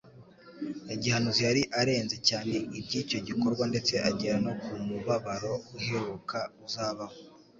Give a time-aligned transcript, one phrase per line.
[0.89, 7.15] ya gihanuzi yari arenze cyane iby'icyo gikorwa ndetse agera no ku mubabaro uheruka uzabaho,